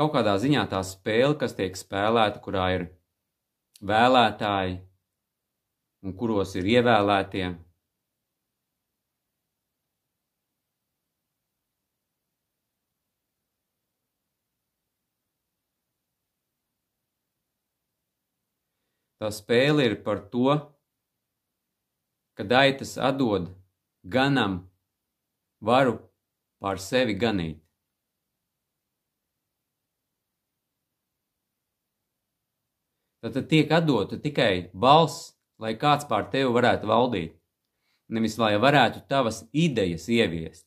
kaut 0.00 0.14
kādā 0.14 0.32
ziņā 0.40 0.62
tā 0.72 0.78
spēle, 0.86 1.34
kas 1.36 1.52
tiek 1.58 1.74
spēlēta, 1.76 2.40
kurā 2.40 2.70
ir 2.72 2.84
vēlētāji 3.84 4.78
un 6.08 6.14
kuros 6.16 6.54
ir 6.56 6.68
ievēlētie. 6.78 7.50
Tā 19.20 19.28
spēle 19.36 19.84
ir 19.84 20.00
par 20.00 20.24
to, 20.32 20.56
ka 22.32 22.46
daitas 22.48 22.96
atdod 22.96 23.50
ganam 24.00 24.62
varu 25.60 25.98
pār 26.56 26.80
sevi 26.80 27.20
ganīt. 27.20 27.60
Tad 33.20 33.36
tiek 33.50 33.72
atdota 33.72 34.16
tikai 34.16 34.70
balss, 34.72 35.34
lai 35.60 35.74
kāds 35.76 36.06
pār 36.08 36.30
tevi 36.32 36.48
varētu 36.54 36.88
valdīt, 36.88 37.34
nevis 38.08 38.38
lai 38.40 38.54
varētu 38.56 39.04
tavas 39.08 39.42
idejas 39.52 40.08
ieviest. 40.08 40.66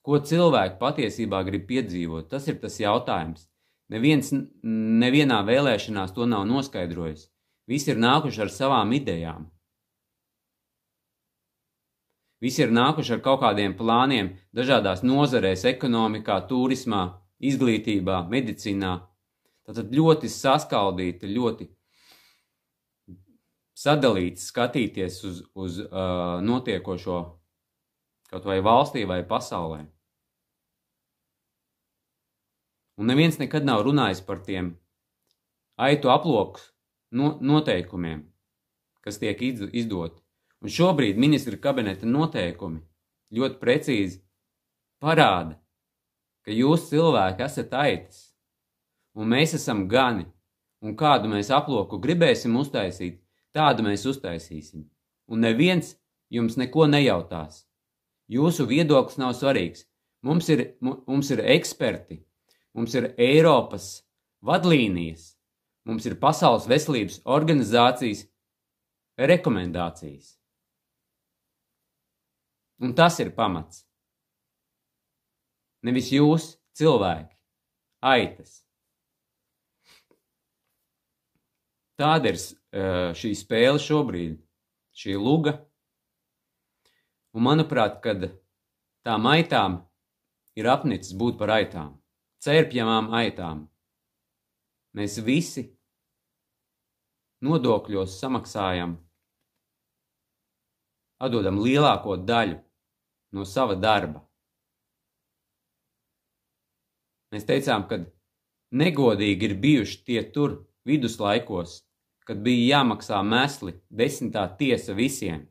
Ko 0.00 0.16
cilvēki 0.24 0.78
patiesībā 0.80 1.42
grib 1.44 1.66
piedzīvot, 1.68 2.30
tas 2.32 2.48
ir 2.48 2.56
tas 2.62 2.80
jautājums. 2.80 3.44
Neviens 3.92 4.30
nevienā 4.32 5.42
vēlēšanās 5.44 6.14
to 6.16 6.24
nav 6.26 6.46
noskaidrojis. 6.48 7.26
Visi 7.68 7.92
ir 7.92 8.00
nākuši 8.00 8.46
ar 8.46 8.52
savām 8.54 8.94
idejām. 8.96 9.50
Visi 12.40 12.62
ir 12.64 12.72
nākuši 12.72 13.18
ar 13.18 13.20
kaut 13.20 13.42
kādiem 13.42 13.74
plāniem 13.76 14.32
dažādās 14.56 15.02
nozarēs, 15.04 15.66
ekonomikā, 15.68 16.38
turismā, 16.48 17.02
izglītībā, 17.36 18.22
medicīnā. 18.32 18.94
Tad 19.70 19.92
ļoti 19.94 20.26
saskaldīti, 20.32 21.28
ļoti 21.30 21.68
sadalīti 23.78 24.42
skatīties 24.42 25.20
uz, 25.28 25.42
uz 25.54 25.78
uh, 25.84 26.40
notiekošo 26.42 27.18
kaut 28.30 28.46
vai 28.46 28.58
valstī 28.62 29.04
vai 29.08 29.22
pasaulē. 29.26 29.84
Un 33.00 33.08
neviens 33.08 33.38
nekad 33.40 33.64
nav 33.64 33.84
runājis 33.86 34.20
par 34.26 34.42
tiem 34.44 34.74
aitu 35.80 36.10
aploku 36.12 36.60
no, 37.16 37.38
noteikumiem, 37.40 38.26
kas 39.00 39.18
tiek 39.22 39.40
izdoti. 39.40 40.20
Un 40.60 40.68
šobrīd 40.68 41.16
ministra 41.16 41.56
kabineta 41.56 42.06
noteikumi 42.06 42.82
ļoti 43.32 43.56
precīzi 43.62 44.20
parāda, 45.00 45.56
ka 46.44 46.52
jūs 46.52 46.90
cilvēki 46.90 47.46
esat 47.46 47.72
aitas, 47.80 48.29
un 49.14 49.30
mēs 49.30 49.54
esam 49.58 49.86
gani, 49.88 50.26
un 50.82 50.96
kādu 50.96 51.30
mēs 51.30 51.50
aploku 51.54 51.98
gribēsim 52.02 52.56
uztaisīt, 52.60 53.20
tādu 53.54 53.84
mēs 53.86 54.06
uztaisīsim. 54.08 54.86
Un 55.30 55.44
neviens 55.44 55.94
jums 56.30 56.56
neko 56.58 56.86
nejautās. 56.90 57.64
Jūsu 58.30 58.66
viedoklis 58.70 59.18
nav 59.18 59.34
svarīgs. 59.34 59.86
Mums 60.22 60.48
ir, 60.52 60.76
mums 60.80 61.30
ir 61.32 61.40
eksperti, 61.56 62.20
mums 62.76 62.94
ir 62.94 63.14
Eiropas 63.18 64.02
vadlīnijas, 64.44 65.34
mums 65.88 66.04
ir 66.06 66.18
Pasaules 66.20 66.68
veselības 66.68 67.22
organizācijas 67.24 68.26
rekomendācijas. 69.16 70.36
Un 72.80 72.94
tas 72.96 73.18
ir 73.20 73.32
pamats. 73.36 73.84
Nevis 75.84 76.12
jūs, 76.12 76.54
cilvēki, 76.76 77.32
aitas. 78.04 78.60
Tāda 82.00 82.32
ir 82.32 82.38
šī 83.20 83.34
spēle 83.36 83.80
šobrīd, 83.82 84.38
šī 84.96 85.16
luga. 85.20 85.58
Un 87.36 87.44
manuprāt, 87.44 87.98
kad 88.02 88.24
tām 89.04 89.26
aitām 89.28 89.82
ir 90.56 90.68
apnicis 90.72 91.12
būt 91.14 91.36
par 91.38 91.52
aitām, 91.58 91.92
cērpjamām 92.42 93.12
aitām, 93.14 93.66
mēs 94.96 95.18
visi 95.22 95.66
nodokļos 97.44 98.16
samaksājam, 98.20 98.96
atdodam 101.20 101.60
lielāko 101.60 102.16
daļu 102.16 102.58
no 103.36 103.44
sava 103.44 103.76
darba. 103.76 104.24
Mēs 107.30 107.46
teicām, 107.46 107.86
ka 107.86 108.00
negodīgi 108.74 109.50
ir 109.50 109.54
bijuši 109.62 110.02
tie 110.08 110.24
tur 110.34 110.58
viduslaikos, 110.88 111.84
kad 112.30 112.42
bija 112.46 112.76
jāmaksā 112.76 113.18
mēsli 113.26 113.74
desmitā 113.90 114.44
tiesa 114.60 114.94
visiem. 114.94 115.48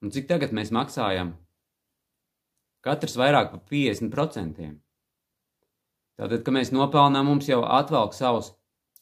Un 0.00 0.12
cik 0.14 0.30
tagad 0.30 0.56
mēs 0.56 0.72
maksājam? 0.72 1.34
Katrs 2.84 3.18
vairāk 3.20 3.52
par 3.52 3.60
50%. 3.68 4.72
Tātad, 6.16 6.40
kad 6.46 6.56
mēs 6.56 6.72
nopelnām, 6.72 7.28
mums 7.28 7.48
jau 7.52 7.60
atvelk 7.68 8.16
savus 8.16 8.54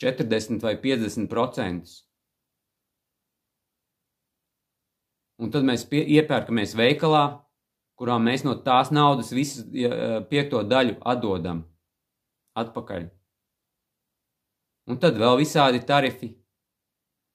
40 0.03 0.67
vai 0.67 0.75
50%. 0.83 2.03
un 5.43 5.51
tad 5.51 5.67
mēs 5.67 5.85
pie, 5.91 6.03
iepērkamies 6.19 6.77
veikalā, 6.79 7.25
kurā 7.99 8.19
mēs 8.23 8.45
no 8.47 8.55
tās 8.67 8.93
naudas 8.95 9.33
visu 9.35 9.65
piekto 10.31 10.63
daļu 10.67 10.99
atdodam 11.15 11.65
atpakaļ. 12.59 13.09
Un 14.91 14.99
tad 15.03 15.19
vēl 15.21 15.39
visādi 15.39 15.83
tarifi, 15.87 16.33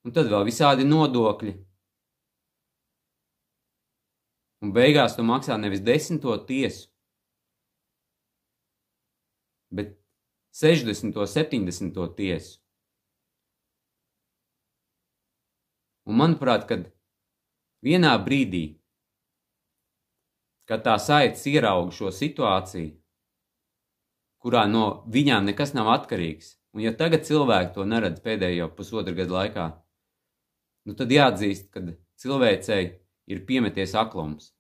un 0.03 0.13
tad 0.15 0.27
vēl 0.31 0.43
visādi 0.47 0.87
nodokļi. 0.87 1.53
Un 4.65 4.73
beigās 4.73 5.15
tu 5.15 5.23
maksā 5.23 5.55
nevis 5.61 5.83
desmito 5.85 6.33
tiesu, 6.49 6.89
bet 9.71 9.95
60. 10.57 11.13
un 11.13 11.29
70. 11.29 12.03
tiesu. 12.17 12.57
Un 16.07 16.17
manuprāt, 16.17 16.65
kad 16.67 16.87
Vienā 17.85 18.15
brīdī, 18.25 18.79
kad 20.67 20.81
tā 20.83 20.95
saites 20.97 21.45
ierauga 21.45 21.93
šo 21.93 22.09
situāciju, 22.09 22.95
kurā 24.41 24.65
no 24.71 25.03
viņām 25.13 25.45
nekas 25.45 25.75
nav 25.77 25.91
atkarīgs, 25.93 26.55
un 26.77 26.83
ja 26.85 26.93
tagad 26.93 27.25
cilvēki 27.25 27.73
to 27.73 27.85
neredz 27.89 28.21
pēdējo 28.21 28.69
pusotru 28.77 29.15
gadu 29.17 29.33
laikā, 29.33 29.65
nu 30.85 30.93
tad 30.97 31.09
jāatzīst, 31.09 31.71
ka 31.73 31.81
cilvēcei 32.21 32.83
ir 33.33 33.41
piemeties 33.49 33.95
aklums. 33.97 34.51